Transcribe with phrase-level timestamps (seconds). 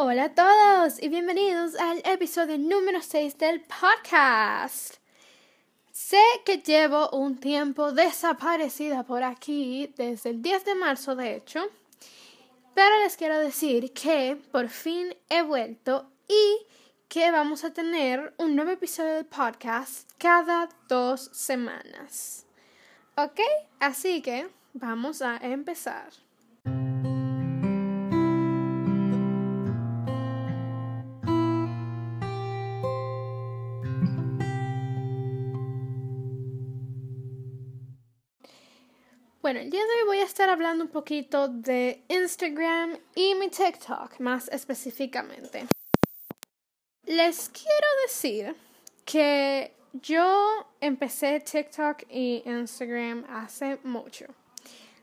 [0.00, 4.94] Hola a todos y bienvenidos al episodio número 6 del podcast.
[5.90, 11.66] Sé que llevo un tiempo desaparecida por aquí, desde el 10 de marzo de hecho,
[12.74, 16.64] pero les quiero decir que por fin he vuelto y
[17.08, 22.46] que vamos a tener un nuevo episodio del podcast cada dos semanas.
[23.16, 23.40] ¿Ok?
[23.80, 26.12] Así que vamos a empezar.
[39.48, 43.48] Bueno, el día de hoy voy a estar hablando un poquito de Instagram y mi
[43.48, 45.66] TikTok más específicamente.
[47.06, 48.54] Les quiero decir
[49.06, 54.26] que yo empecé TikTok y Instagram hace mucho.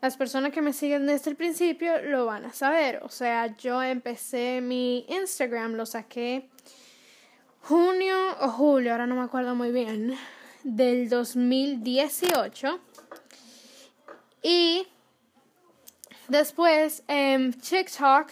[0.00, 2.98] Las personas que me siguen desde el principio lo van a saber.
[3.04, 6.48] O sea, yo empecé mi Instagram, lo saqué
[7.60, 10.18] junio o julio, ahora no me acuerdo muy bien,
[10.64, 12.80] del 2018
[14.42, 14.86] y
[16.28, 18.28] después en TikTok,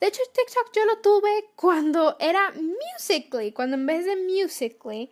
[0.00, 5.10] de hecho TikTok yo lo tuve cuando era Musically, cuando en vez de Musically,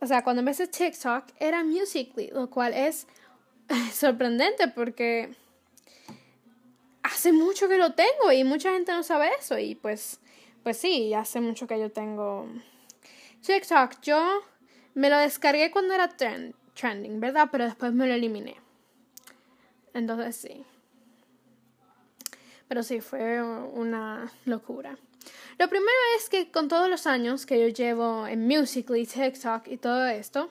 [0.00, 3.06] o sea, cuando en vez de TikTok era Musically, lo cual es
[3.92, 5.34] sorprendente porque
[7.02, 10.20] hace mucho que lo tengo y mucha gente no sabe eso y pues
[10.62, 12.46] pues sí, hace mucho que yo tengo
[13.44, 14.00] TikTok.
[14.02, 14.42] Yo
[14.94, 17.48] me lo descargué cuando era trending, ¿verdad?
[17.50, 18.56] Pero después me lo eliminé.
[19.94, 20.64] Entonces sí.
[22.68, 24.96] Pero sí, fue una locura.
[25.58, 29.76] Lo primero es que con todos los años que yo llevo en Musically, TikTok y
[29.76, 30.50] todo esto,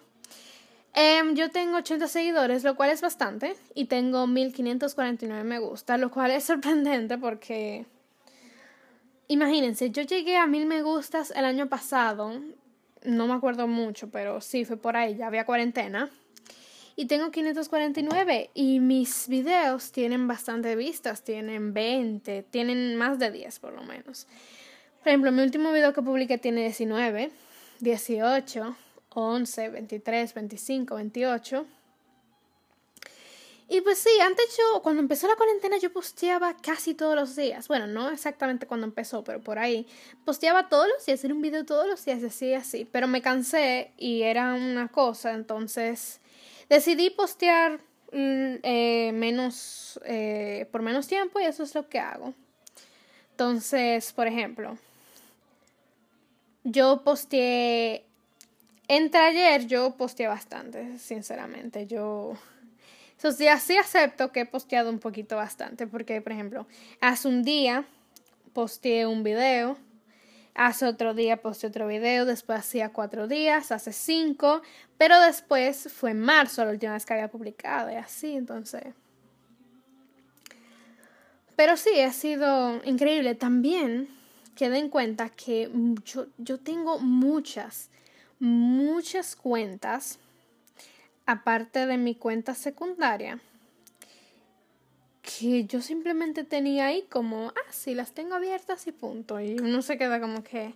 [0.93, 6.11] em, yo tengo 80 seguidores, lo cual es bastante, y tengo 1549 me gusta, lo
[6.11, 7.85] cual es sorprendente porque,
[9.27, 12.39] imagínense, yo llegué a 1000 me gustas el año pasado,
[13.03, 16.09] no me acuerdo mucho, pero sí, fue por ahí, ya había cuarentena
[17.01, 23.57] y tengo 549 y mis videos tienen bastante vistas, tienen 20, tienen más de 10
[23.57, 24.27] por lo menos.
[24.99, 27.31] Por ejemplo, mi último video que publiqué tiene 19,
[27.79, 28.75] 18,
[29.15, 31.65] 11, 23, 25, 28.
[33.73, 37.67] Y pues sí, antes yo, cuando empezó la cuarentena, yo posteaba casi todos los días.
[37.69, 39.87] Bueno, no exactamente cuando empezó, pero por ahí.
[40.25, 42.85] Posteaba todos los días, era un video todos los días, así, así.
[42.91, 46.19] Pero me cansé y era una cosa, entonces
[46.71, 47.81] Decidí postear
[48.13, 52.33] mm, eh, menos, eh, por menos tiempo y eso es lo que hago.
[53.31, 54.77] Entonces, por ejemplo,
[56.63, 58.05] yo posteé,
[58.87, 61.87] entre ayer yo posteé bastante, sinceramente.
[61.87, 62.37] Yo,
[63.37, 66.67] días sí acepto que he posteado un poquito bastante, porque, por ejemplo,
[66.99, 67.85] hace un día
[68.53, 69.77] posteé un video
[70.53, 74.61] Hace otro día posté otro video, después hacía cuatro días, hace cinco,
[74.97, 78.83] pero después fue en marzo la última vez que había publicado y así, entonces.
[81.55, 83.35] Pero sí, ha sido increíble.
[83.35, 84.09] También
[84.55, 85.71] queda en cuenta que
[86.03, 87.89] yo, yo tengo muchas,
[88.39, 90.19] muchas cuentas,
[91.31, 93.39] aparte de mi cuenta secundaria
[95.21, 99.39] que yo simplemente tenía ahí como, ah, sí, las tengo abiertas y punto.
[99.39, 100.73] Y uno se queda como que,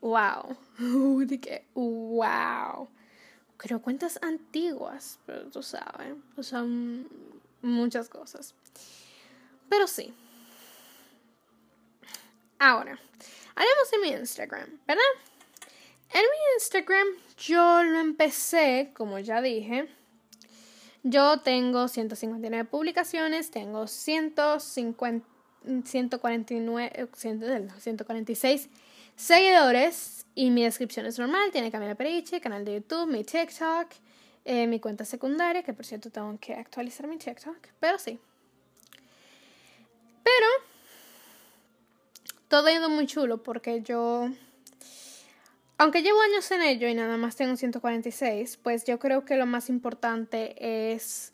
[0.00, 0.56] wow,
[1.26, 2.88] de que, wow.
[3.56, 7.08] Creo cuentas antiguas, pero tú sabes, son
[7.62, 8.54] muchas cosas.
[9.70, 10.12] Pero sí.
[12.58, 12.98] Ahora,
[13.54, 15.02] haremos en mi Instagram, ¿verdad?
[16.12, 17.06] En mi Instagram
[17.38, 19.88] yo lo empecé, como ya dije,
[21.02, 25.26] yo tengo 159 publicaciones, tengo 150,
[25.84, 27.08] 149,
[27.78, 28.68] 146
[29.16, 31.50] seguidores y mi descripción es normal.
[31.50, 33.88] Tiene Camila Periche, canal de YouTube, mi TikTok,
[34.44, 38.18] eh, mi cuenta secundaria, que por cierto tengo que actualizar mi TikTok, pero sí.
[40.22, 40.46] Pero
[42.48, 44.28] todo ha ido muy chulo porque yo
[45.78, 49.46] aunque llevo años en ello y nada más tengo 146, pues yo creo que lo
[49.46, 51.32] más importante es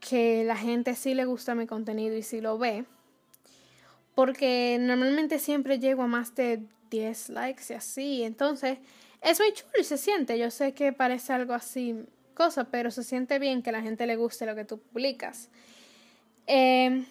[0.00, 2.84] que la gente sí le gusta mi contenido y sí lo ve.
[4.14, 6.60] Porque normalmente siempre llego a más de
[6.90, 8.22] 10 likes y así.
[8.24, 8.78] Entonces,
[9.22, 10.38] es muy chulo y se siente.
[10.38, 12.04] Yo sé que parece algo así,
[12.34, 15.50] cosa, pero se siente bien que la gente le guste lo que tú publicas.
[16.48, 17.04] Eh,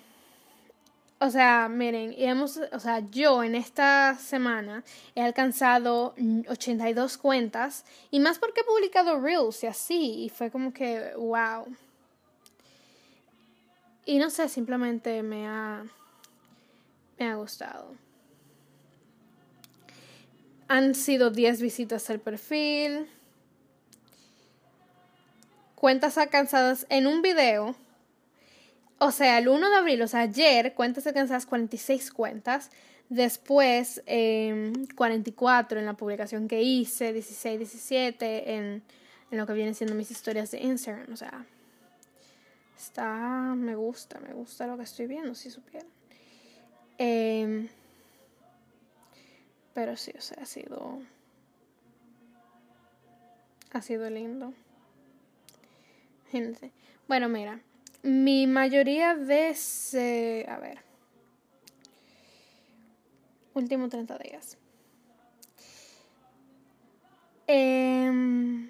[1.19, 4.83] o sea, miren, hemos, o sea, yo en esta semana
[5.15, 6.13] he alcanzado
[6.47, 11.65] 82 cuentas y más porque he publicado reels y así, y fue como que, wow.
[14.05, 15.83] Y no sé, simplemente me ha,
[17.17, 17.95] me ha gustado.
[20.67, 23.09] han sido 10 visitas al perfil.
[25.75, 27.75] Cuentas alcanzadas en un video.
[28.99, 32.71] O sea, el 1 de abril, o sea, ayer, cuentas alcanzadas 46 cuentas.
[33.09, 34.01] Después,
[34.95, 38.83] 44 em, en la publicación que hice, 16, 17 en,
[39.31, 41.13] en lo que vienen siendo mis historias de Instagram.
[41.13, 41.45] O sea,
[42.77, 45.87] está, me gusta, me gusta lo que estoy viendo, si supieran.
[46.97, 47.69] Eh,
[49.73, 50.99] pero sí, o sea, ha sido.
[53.73, 54.53] Ha sido lindo.
[56.31, 56.71] Gente.
[57.07, 57.61] Bueno, mira.
[58.07, 60.45] Mi mayoría de.
[60.47, 60.79] a ver.
[63.53, 64.57] Último 30 días.
[67.47, 68.69] Eh,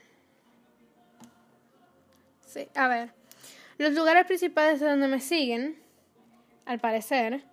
[2.48, 3.12] sí, a ver.
[3.78, 5.78] Los lugares principales de donde me siguen,
[6.66, 7.44] al parecer,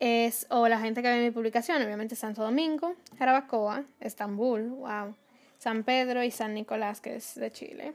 [0.00, 5.16] es, o la gente que ve mi publicación, obviamente Santo Domingo, Jarabacoa, Estambul, wow,
[5.56, 7.94] San Pedro y San Nicolás, que es de Chile.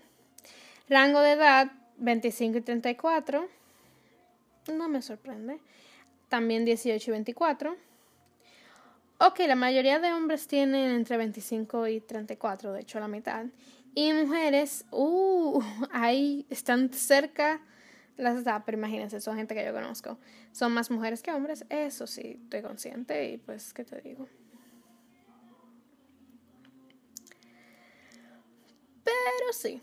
[0.90, 3.48] Rango de edad 25 y 34,
[4.74, 5.60] no me sorprende.
[6.30, 7.76] También 18 y 24.
[9.20, 13.46] Ok, la mayoría de hombres tienen entre 25 y 34, de hecho la mitad.
[13.96, 15.60] Y mujeres, uh,
[15.92, 17.62] ahí están cerca
[18.18, 20.18] las da, pero imagínense, son gente que yo conozco.
[20.52, 24.28] Son más mujeres que hombres, eso sí, estoy consciente y pues, ¿qué te digo?
[29.04, 29.82] Pero sí.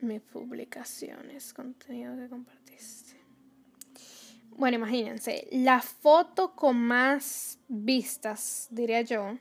[0.00, 3.16] Mis publicaciones, contenido que compartiste.
[4.56, 9.38] Bueno, imagínense, la foto con más vistas, diría yo,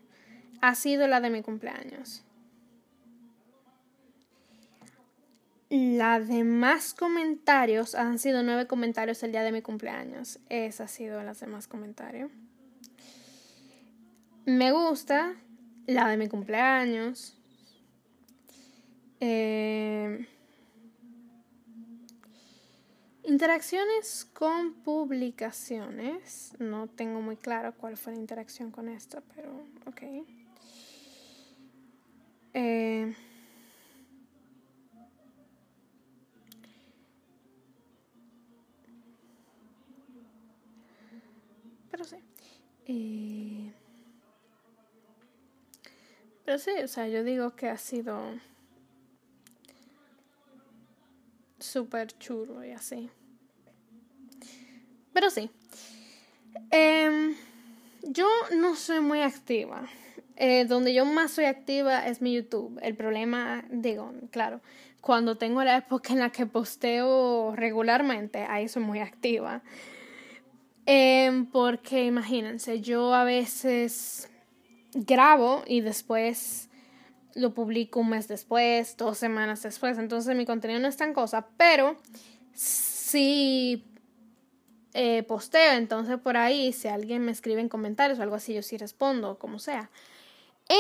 [0.62, 2.24] ha sido la de mi cumpleaños.
[5.70, 10.40] La de más comentarios han sido nueve comentarios el día de mi cumpleaños.
[10.50, 12.32] Esa ha sido las demás comentarios.
[14.46, 15.36] Me gusta
[15.88, 17.38] la de mi cumpleaños.
[19.20, 20.28] Eh,
[23.24, 26.54] interacciones con publicaciones.
[26.60, 29.52] No tengo muy claro cuál fue la interacción con esta, pero
[29.86, 30.02] ok.
[32.54, 33.14] Eh,
[41.92, 42.18] Pero sí.
[42.88, 43.72] Eh,
[46.46, 48.20] pero sí, o sea, yo digo que ha sido
[51.74, 53.10] súper chulo y así.
[55.12, 55.50] Pero sí.
[56.70, 57.36] Em,
[58.04, 59.88] yo no soy muy activa.
[60.36, 62.80] Eh, donde yo más soy activa es mi YouTube.
[62.82, 64.62] El problema, digo, claro,
[65.02, 69.64] cuando tengo la época en la que posteo regularmente, ahí soy muy activa.
[70.86, 74.30] Em, porque imagínense, yo a veces
[74.94, 76.70] grabo y después
[77.36, 81.48] lo publico un mes después, dos semanas después, entonces mi contenido no es tan cosa,
[81.58, 81.98] pero
[82.54, 83.84] si
[84.94, 88.62] eh, posteo, entonces por ahí, si alguien me escribe en comentarios o algo así, yo
[88.62, 89.90] sí respondo, como sea.
[90.70, 90.78] En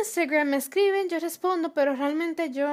[0.00, 2.66] Instagram me escriben, yo respondo, pero realmente yo,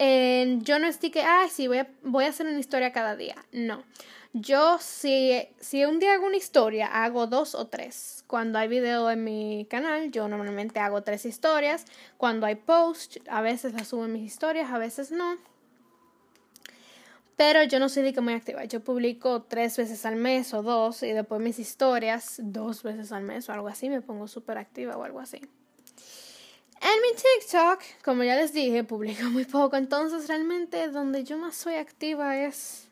[0.00, 3.36] yo no estoy que, ay, sí, voy a, voy a hacer una historia cada día.
[3.52, 3.84] No.
[4.32, 8.24] Yo si, si un día hago una historia, hago dos o tres.
[8.26, 11.84] Cuando hay video en mi canal, yo normalmente hago tres historias.
[12.16, 15.36] Cuando hay post, a veces las subo en mis historias, a veces no.
[17.36, 18.64] Pero yo no soy de que muy activa.
[18.64, 23.24] Yo publico tres veces al mes o dos y después mis historias dos veces al
[23.24, 23.90] mes o algo así.
[23.90, 25.40] Me pongo súper activa o algo así.
[26.80, 29.76] En mi TikTok, como ya les dije, publico muy poco.
[29.76, 32.88] Entonces realmente donde yo más soy activa es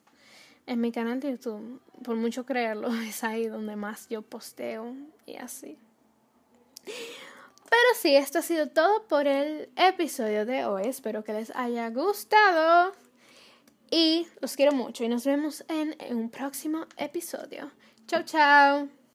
[0.66, 4.95] en mi canal de YouTube, por mucho creerlo, es ahí donde más yo posteo
[5.26, 5.78] y así.
[6.85, 10.87] Pero sí, esto ha sido todo por el episodio de hoy.
[10.87, 12.95] Espero que les haya gustado.
[13.90, 17.71] Y los quiero mucho y nos vemos en un próximo episodio.
[18.07, 18.98] Chao, chao.